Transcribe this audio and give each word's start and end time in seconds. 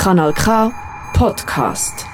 Kanal 0.00 0.32
K 0.32 0.72
Podcast. 1.12 2.06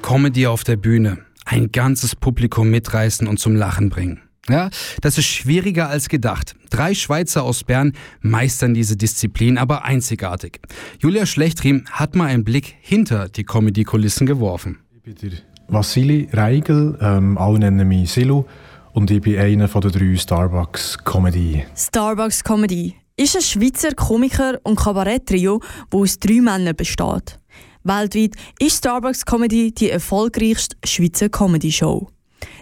Comedy 0.00 0.46
auf 0.46 0.64
der 0.64 0.76
Bühne. 0.76 1.18
Ein 1.44 1.70
ganzes 1.72 2.16
Publikum 2.16 2.70
mitreißen 2.70 3.28
und 3.28 3.38
zum 3.38 3.54
Lachen 3.54 3.90
bringen. 3.90 4.22
Ja, 4.48 4.70
das 5.02 5.18
ist 5.18 5.26
schwieriger 5.26 5.90
als 5.90 6.08
gedacht. 6.08 6.56
Drei 6.70 6.94
Schweizer 6.94 7.42
aus 7.42 7.64
Bern 7.64 7.92
meistern 8.22 8.72
diese 8.72 8.96
Disziplin 8.96 9.58
aber 9.58 9.84
einzigartig. 9.84 10.58
Julia 11.00 11.26
Schlechtriem 11.26 11.84
hat 11.90 12.16
mal 12.16 12.28
einen 12.28 12.44
Blick 12.44 12.74
hinter 12.80 13.28
die 13.28 13.44
Comedy-Kulissen 13.44 14.26
geworfen. 14.26 14.78
Ich 14.94 15.02
bin 15.02 15.16
der 15.16 15.38
Vassili 15.68 16.30
Reigel, 16.32 16.96
ähm, 17.02 17.36
alle 17.36 17.58
nennen 17.58 17.86
mich 17.86 18.10
Silu 18.10 18.46
und 18.94 19.10
ich 19.10 19.20
bin 19.20 19.38
einer 19.38 19.68
von 19.68 19.82
den 19.82 19.92
drei 19.92 20.16
Starbucks 20.16 20.96
Comedy. 21.04 21.66
Starbucks 21.76 22.42
Comedy 22.42 22.94
ist 23.18 23.36
ein 23.36 23.42
Schweizer 23.42 23.94
Komiker- 23.94 24.60
und 24.62 24.78
Kabarett-Trio, 24.78 25.60
das 25.90 26.00
aus 26.00 26.18
drei 26.18 26.40
Männern 26.40 26.76
besteht. 26.76 27.38
Weltweit 27.82 28.32
ist 28.60 28.78
Starbucks 28.78 29.26
Comedy 29.26 29.72
die 29.72 29.90
erfolgreichste 29.90 30.76
Schweizer 30.84 31.28
Comedy-Show. 31.28 32.08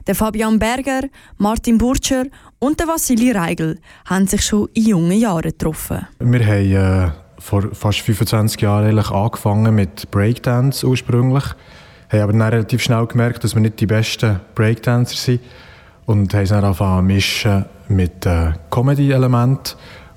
Der 0.07 0.15
Fabian 0.15 0.59
Berger, 0.59 1.03
Martin 1.37 1.77
Burtscher 1.77 2.25
und 2.59 2.81
der 2.81 2.89
Vassili 2.89 3.33
Reigel 3.33 3.79
haben 4.07 4.27
sich 4.27 4.43
schon 4.43 4.69
in 4.73 4.87
jungen 4.87 5.19
Jahren 5.19 5.43
getroffen. 5.43 6.07
Wir 6.21 6.47
haben 6.47 7.09
äh, 7.09 7.11
vor 7.39 7.75
fast 7.75 8.01
25 8.01 8.61
Jahren 8.63 8.99
angefangen 8.99 9.75
mit 9.75 10.11
Breakdance 10.11 10.87
ursprünglich, 10.87 11.45
haben 12.09 12.21
aber 12.21 12.33
dann 12.33 12.43
relativ 12.43 12.83
schnell 12.83 13.07
gemerkt, 13.07 13.45
dass 13.45 13.55
wir 13.55 13.61
nicht 13.61 13.79
die 13.81 13.87
besten 13.87 14.41
Breakdancer 14.55 15.17
sind 15.17 15.41
und 16.07 16.33
haben 16.33 16.43
es 16.45 16.49
dann 16.49 16.65
angefangen 16.65 17.67
mit 17.89 18.25
äh, 18.25 18.53
Comedy-Elementen 18.71 19.77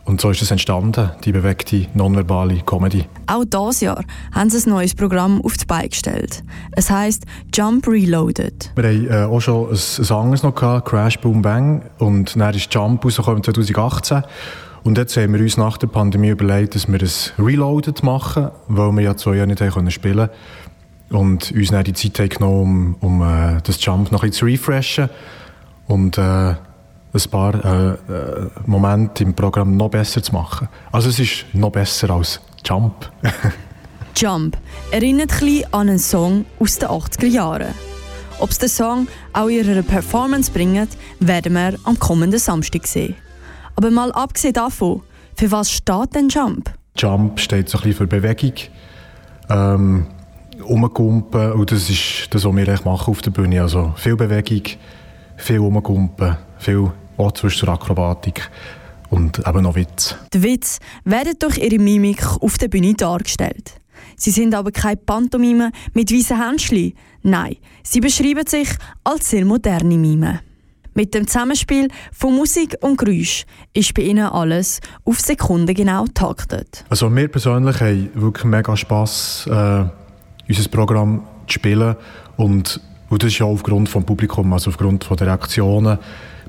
und 0.10 0.20
so 0.20 0.32
ist 0.32 0.42
es 0.42 0.50
entstanden, 0.50 1.12
die 1.24 1.32
bewegte 1.32 1.86
nonverbale 1.94 2.62
Comedy. 2.66 3.06
Auch 3.28 3.46
dieses 3.46 3.82
Jahr 3.82 4.04
haben 4.34 4.50
sie 4.50 4.68
ein 4.68 4.72
neues 4.72 4.96
Programm 4.96 5.40
auf 5.44 5.56
die 5.56 5.66
Beine 5.66 5.90
gestellt. 5.90 6.44
Es 6.72 6.90
heisst 6.90 7.26
Jump 7.54 7.88
Reloaded. 7.88 8.72
Wir 8.76 8.84
hatten 8.84 9.08
äh, 9.08 9.32
auch 9.32 9.40
schon 9.40 9.70
ein, 9.70 9.78
ein 9.78 10.12
anderes 10.12 10.42
noch, 10.42 10.56
gehabt, 10.56 10.90
Crash 10.90 11.20
Boom 11.20 11.44
Bang. 11.44 11.84
Und 12.00 12.36
dann 12.40 12.56
ist 12.56 12.74
Jump 12.74 13.06
rausgekommen 13.06 13.44
2018. 13.44 14.24
Und 14.82 14.98
jetzt 14.98 15.16
haben 15.16 15.32
wir 15.32 15.42
uns 15.42 15.58
nach 15.58 15.78
der 15.78 15.88
Pandemie 15.88 16.30
überlegt, 16.30 16.74
dass 16.74 16.88
wir 16.88 17.00
ein 17.00 17.46
Reloaded 17.46 18.02
machen, 18.02 18.50
weil 18.68 18.92
wir 18.94 19.02
ja 19.04 19.16
zwei 19.16 19.36
Jahre 19.36 19.48
nicht 19.48 19.62
haben 19.62 19.92
spielen. 19.92 20.30
Und 21.12 21.52
uns 21.52 21.70
dann 21.70 21.84
die 21.84 21.94
Zeit 21.94 22.38
genommen, 22.38 22.96
um, 23.00 23.22
um 23.22 23.22
äh, 23.22 23.62
das 23.62 23.86
Jump 23.86 24.12
noch 24.12 24.24
ein 24.24 24.32
bisschen 24.32 24.40
zu 24.40 24.46
refreshen. 24.46 25.10
Und 25.86 26.18
äh, 26.18 26.56
ein 27.14 27.32
paar 27.32 27.66
äh, 27.66 27.90
äh, 27.94 28.50
Momente 28.66 29.24
im 29.24 29.34
Programm 29.34 29.76
noch 29.76 29.90
besser 29.90 30.22
zu 30.22 30.34
machen. 30.34 30.68
Also 30.92 31.10
es 31.10 31.20
ist 31.20 31.46
noch 31.54 31.72
besser 31.72 32.10
als 32.12 32.40
Jump. 32.64 33.12
Jump 34.16 34.58
erinnert 34.92 35.42
ein 35.42 35.64
an 35.72 35.90
einen 35.90 36.00
Song 36.00 36.46
aus 36.60 36.78
den 36.78 36.90
80er 36.90 37.28
Jahren. 37.28 37.74
Ob 38.40 38.52
es 38.52 38.60
den 38.60 38.70
Song 38.70 39.08
auch 39.34 39.48
in 39.48 39.66
ihrer 39.66 39.82
Performance 39.82 40.52
bringt, 40.52 40.90
werden 41.20 41.54
wir 41.54 41.76
am 41.84 42.00
kommenden 42.00 42.40
Samstag 42.40 42.86
sehen. 42.88 43.16
Aber 43.76 43.92
mal 43.92 44.12
abgesehen 44.12 44.54
davon, 44.54 45.02
für 45.36 45.52
was 45.52 45.72
steht 45.72 46.16
denn 46.16 46.30
Jump? 46.30 46.72
Jump 46.98 47.40
steht 47.40 47.70
so 47.70 47.78
ein 47.78 47.84
bisschen 47.84 47.98
für 47.98 48.08
Bewegung, 48.08 48.54
ähm, 49.50 50.08
umgumpen 50.64 51.54
und 51.54 51.72
das 51.72 51.90
ist 51.90 52.28
das, 52.32 52.46
was 52.46 52.56
wir 52.56 52.80
machen 52.84 53.12
auf 53.12 53.22
der 53.22 53.32
Bühne. 53.32 53.62
Also 53.62 53.94
viel 53.96 54.16
Bewegung, 54.16 54.64
viel 55.40 55.60
umgumpen, 55.60 56.38
viel 56.58 56.92
auch 57.18 57.34
Akrobatik 57.68 58.50
und 59.10 59.40
eben 59.46 59.64
noch 59.64 59.76
Witz. 59.76 60.16
Die 60.34 60.44
Witz 60.44 60.80
werden 61.04 61.34
durch 61.40 61.58
ihre 61.58 61.80
Mimik 61.80 62.26
auf 62.42 62.58
der 62.58 62.68
Bühne 62.68 62.94
dargestellt. 62.94 63.80
Sie 64.16 64.32
sind 64.32 64.54
aber 64.54 64.72
keine 64.72 64.98
Pantomime 64.98 65.72
mit 65.94 66.12
weißen 66.12 66.42
Händchen. 66.42 66.94
Nein, 67.24 67.58
sie 67.84 68.00
beschreiben 68.00 68.46
sich 68.48 68.70
als 69.04 69.30
sehr 69.30 69.46
moderne 69.46 69.98
Mime. 69.98 70.42
Mit 70.94 71.14
dem 71.14 71.28
Zusammenspiel 71.28 71.88
von 72.12 72.36
Musik 72.36 72.76
und 72.82 72.98
Geräusch 72.98 73.46
ist 73.74 73.94
bei 73.94 74.02
ihnen 74.02 74.26
alles 74.26 74.82
auf 75.06 75.20
Sekunden 75.20 75.74
genau 75.74 76.06
taktet. 76.08 76.84
Also 76.90 77.14
wir 77.16 77.28
persönlich 77.28 77.80
haben 77.80 78.10
wirklich 78.16 78.46
mega 78.46 78.76
Spass, 78.76 79.48
äh, 79.48 79.86
unser 80.48 80.70
Programm 80.70 81.24
zu 81.48 81.54
spielen 81.54 81.96
und, 82.38 82.82
und 83.10 83.24
das 83.24 83.32
ist 83.32 83.40
ja 83.40 83.46
aufgrund 83.46 83.94
des 83.94 84.06
Publikums, 84.06 84.54
also 84.54 84.70
aufgrund 84.70 85.10
der 85.10 85.28
Reaktionen. 85.28 85.98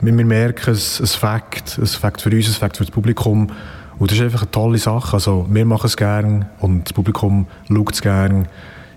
Wir, 0.00 0.16
wir 0.16 0.24
merken, 0.24 0.70
es, 0.70 1.00
es 1.00 1.14
fängt, 1.14 1.78
es 1.78 1.94
fängt 1.94 2.20
für 2.20 2.30
uns, 2.30 2.48
es 2.48 2.56
fängt 2.56 2.76
für 2.76 2.84
das 2.84 2.92
Publikum 2.92 3.50
und 3.98 4.10
das 4.10 4.18
ist 4.18 4.24
einfach 4.24 4.42
eine 4.42 4.50
tolle 4.50 4.78
Sache. 4.78 5.14
Also 5.14 5.46
wir 5.50 5.64
machen 5.64 5.86
es 5.86 5.96
gerne 5.96 6.50
und 6.60 6.84
das 6.84 6.92
Publikum 6.92 7.46
schaut 7.68 7.92
es 7.94 8.02
gerne. 8.02 8.46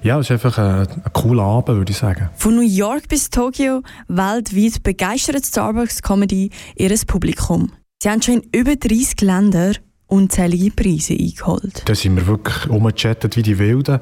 Ja, 0.01 0.19
es 0.19 0.27
ist 0.27 0.31
einfach 0.31 0.57
ein, 0.57 0.87
ein 0.87 1.13
cooler 1.13 1.43
Abend, 1.43 1.77
würde 1.77 1.91
ich 1.91 1.97
sagen. 1.97 2.29
Von 2.35 2.55
New 2.55 2.61
York 2.61 3.07
bis 3.07 3.29
Tokio, 3.29 3.81
weltweit 4.09 4.83
begeistert 4.83 5.45
Starbucks 5.45 6.01
Comedy 6.01 6.51
ihr 6.75 6.93
Publikum. 7.07 7.71
Sie 8.01 8.09
haben 8.09 8.21
schon 8.21 8.41
in 8.41 8.59
über 8.59 8.75
30 8.75 9.21
Ländern 9.21 9.77
unzählige 10.07 10.71
Preise 10.71 11.13
eingeholt. 11.13 11.83
Da 11.85 11.95
sind 11.95 12.17
wir 12.17 12.27
wirklich 12.27 12.69
umgechattet 12.69 13.37
wie 13.37 13.43
die 13.43 13.57
Wilden. 13.57 13.99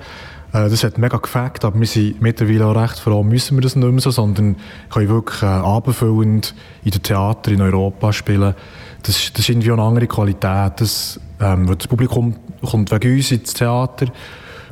Äh, 0.54 0.70
das 0.70 0.84
hat 0.84 0.98
mega 0.98 1.18
gefällt, 1.18 1.64
aber 1.64 1.80
wir 1.80 1.88
sind 1.88 2.22
mittlerweile 2.22 2.66
auch 2.66 2.76
recht 2.76 3.00
froh, 3.00 3.24
müssen 3.24 3.58
wir 3.58 3.62
das 3.62 3.76
nicht 3.76 3.90
mehr 3.90 4.02
so, 4.02 4.12
sondern 4.12 4.58
können 4.90 5.10
wirklich 5.10 5.42
äh, 5.44 5.46
abendfüllend 5.46 6.54
in 6.84 6.92
den 6.92 7.04
Theatern 7.04 7.54
in 7.54 7.62
Europa 7.62 8.14
spielen. 8.14 8.56
Das, 9.04 9.32
das 9.34 9.40
ist 9.40 9.50
irgendwie 9.50 9.72
eine 9.72 9.82
andere 9.82 10.08
Qualität. 10.08 10.74
Das, 10.78 11.20
ähm, 11.40 11.68
das 11.78 11.88
Publikum 11.88 12.36
kommt 12.70 12.92
wegen 12.92 13.16
uns 13.16 13.32
ins 13.32 13.54
Theater. 13.54 14.08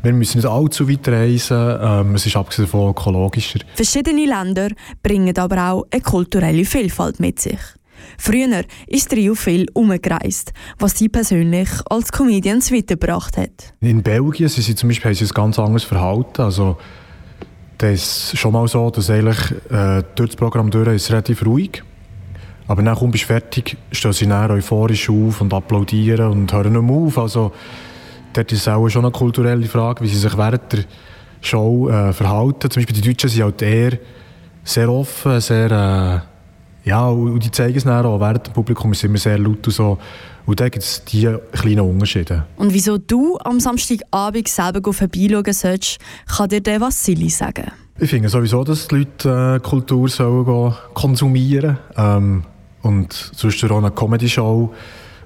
Wir 0.02 0.14
müssen 0.14 0.38
nicht 0.38 0.48
allzu 0.48 0.90
weit 0.90 1.08
reisen. 1.08 1.78
Ähm, 1.82 2.16
es 2.16 2.26
ist 2.26 2.36
abgesehen 2.36 2.66
davon 2.66 2.92
ökologischer. 2.92 3.60
Verschiedene 3.76 4.26
Länder 4.26 4.70
bringen 5.04 5.38
aber 5.38 5.72
auch 5.72 5.88
eine 5.92 6.02
kulturelle 6.02 6.64
Vielfalt 6.64 7.20
mit 7.20 7.40
sich. 7.40 7.60
Früher 8.18 8.64
ist 8.88 9.10
Trio 9.10 9.36
viel 9.36 9.68
umgereist, 9.74 10.54
was 10.78 10.98
sie 10.98 11.10
persönlich 11.10 11.70
als 11.90 12.12
Comedians 12.12 12.72
weitergebracht 12.72 13.38
hat. 13.38 13.74
In 13.82 14.04
Belgien 14.04 14.50
sie 14.50 14.76
zum 14.76 14.90
Beispiel, 14.90 15.12
haben 15.12 15.16
sie 15.16 15.26
ein 15.26 15.30
ganz 15.34 15.60
anderes 15.60 15.84
Verhalten. 15.84 16.42
Also, 16.42 16.78
das 17.78 18.34
ist 18.34 18.38
schon 18.38 18.54
mal 18.54 18.68
so, 18.68 18.90
dass 18.90 19.10
eigentlich 19.10 19.52
äh, 19.70 20.04
durch 20.16 20.32
das 20.32 20.36
Programm 20.36 20.70
durch 20.70 20.96
ist 20.96 21.12
relativ 21.12 21.46
ruhig. 21.46 21.82
Aber 22.68 22.84
dann 22.84 22.96
kommst 22.96 23.24
du 23.24 23.26
fertig, 23.26 23.78
stehen 23.92 24.14
sie 24.14 24.28
dann 24.28 24.52
euphorisch 24.52 25.10
auf 25.10 25.42
und 25.42 25.54
applaudieren 25.54 26.28
und 26.30 26.54
hören 26.54 26.74
nicht 26.74 26.82
mehr 26.82 26.96
auf. 26.96 27.18
Also, 27.18 27.52
dort 28.34 28.52
ist 28.52 28.62
es 28.62 28.68
auch 28.68 28.88
schon 28.90 29.06
eine 29.06 29.12
kulturelle 29.12 29.66
Frage, 29.66 30.04
wie 30.04 30.08
sie 30.08 30.20
sich 30.20 30.38
während 30.38 30.72
der 30.72 30.84
Show 31.42 31.90
äh, 31.90 32.14
verhalten. 32.14 32.70
Zum 32.70 32.82
Beispiel 32.82 33.02
die 33.02 33.10
Deutschen 33.10 33.30
sind 33.30 33.44
halt 33.44 33.62
eher 33.62 33.98
sehr 34.64 34.90
offen, 34.90 35.40
sehr... 35.40 35.72
Äh, 36.26 36.39
ja, 36.86 37.08
und 37.08 37.44
die 37.44 37.52
zeigen 37.52 37.78
es 37.78 37.84
dann 37.84 38.06
auch. 38.06 38.20
Während 38.20 38.48
dem 38.48 38.54
Publikum 38.54 38.92
ist 38.92 39.04
immer 39.04 39.18
sehr 39.18 39.38
laut 39.38 39.66
und 39.66 39.74
so. 39.74 39.98
Und 40.46 40.60
da 40.60 40.70
gibt 40.70 40.84
es 40.84 41.04
diese 41.06 41.40
kleinen 41.52 41.82
Unterschiede. 41.82 42.46
Und 42.58 42.74
wieso 42.74 42.98
du 42.98 43.38
am 43.44 43.60
Samstagabend 43.60 44.48
selber 44.48 44.94
vorbeischauen 44.94 45.54
sollst, 45.54 46.00
kann 46.26 46.50
dir 46.50 46.62
der 46.62 46.82
Vassili 46.82 47.30
sagen. 47.30 47.72
Ich 48.00 48.10
finde 48.10 48.30
sowieso, 48.30 48.64
dass 48.64 48.88
die 48.88 48.96
Leute 48.96 49.58
äh, 49.58 49.60
Kultur 49.60 50.08
sollen 50.08 50.74
konsumieren 50.94 51.78
sollen. 51.96 52.18
Ähm, 52.18 52.44
und 52.82 53.14
sonst 53.36 53.64
auch 53.66 53.78
eine 53.78 53.92
Comedy-Show, 53.92 54.74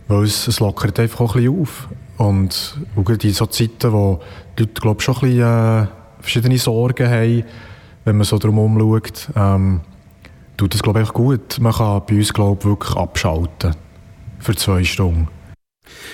weil 0.08 0.24
es, 0.24 0.48
es 0.48 0.60
lockert 0.60 1.00
einfach 1.00 1.22
auch 1.22 1.36
ein 1.36 1.44
bisschen 1.44 1.62
auf. 1.62 1.88
Und, 2.18 2.78
und 2.96 3.24
in 3.24 3.34
so 3.34 3.46
Zeiten, 3.46 3.92
wo 3.92 4.20
die 4.58 4.64
Leute 4.64 4.82
glaub, 4.82 5.02
schon 5.02 5.16
ein 5.16 5.22
bisschen 5.22 5.42
äh, 5.42 5.88
verschiedene 6.20 6.58
Sorgen 6.58 7.10
haben, 7.10 7.44
wenn 8.06 8.18
man 8.18 8.26
so 8.26 8.38
drum 8.38 8.78
schaut, 8.80 9.30
ähm, 9.36 9.82
tut 10.64 10.76
das 10.76 10.82
glaube 10.82 11.02
ich 11.02 11.10
gut. 11.10 11.60
Man 11.60 11.74
kann 11.74 12.02
bei 12.08 12.16
uns 12.16 12.34
glaube 12.34 12.64
wirklich 12.64 12.96
abschalten 12.96 13.76
für 14.40 14.56
zwei 14.56 14.86
Stunden. 14.86 15.28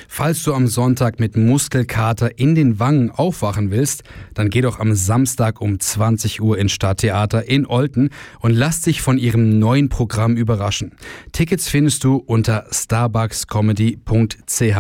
Falls 0.07 0.41
du 0.43 0.55
am 0.55 0.67
Sonntag 0.67 1.19
mit 1.19 1.37
Muskelkater 1.37 2.39
in 2.39 2.55
den 2.55 2.79
Wangen 2.79 3.11
aufwachen 3.11 3.69
willst, 3.69 4.01
dann 4.33 4.49
geh 4.49 4.61
doch 4.61 4.79
am 4.79 4.95
Samstag 4.95 5.61
um 5.61 5.79
20 5.79 6.41
Uhr 6.41 6.57
ins 6.57 6.71
Stadttheater 6.71 7.47
in 7.47 7.67
Olten 7.67 8.09
und 8.39 8.53
lass 8.53 8.81
dich 8.81 9.03
von 9.03 9.19
ihrem 9.19 9.59
neuen 9.59 9.89
Programm 9.89 10.35
überraschen. 10.35 10.93
Tickets 11.31 11.69
findest 11.69 12.03
du 12.03 12.15
unter 12.15 12.65
starbuckscomedy.ch. 12.71 14.77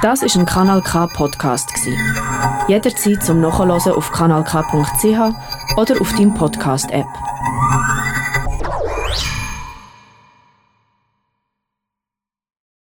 Das 0.00 0.22
ist 0.22 0.36
ein 0.36 0.46
Kanal 0.46 0.80
K 0.82 1.06
Podcast 1.08 1.68
Jederzeit 2.66 3.22
zum 3.22 3.42
Nachhören 3.42 3.70
auf 3.70 4.10
kanalk.ch 4.10 5.76
oder 5.76 6.00
auf 6.00 6.12
deinem 6.12 6.32
Podcast 6.34 6.90
App. 6.90 7.06